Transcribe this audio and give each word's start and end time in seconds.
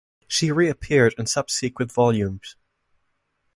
She 0.27 0.51
reappeared 0.51 1.13
in 1.19 1.27
subsequent 1.27 1.91
volumes. 1.91 2.55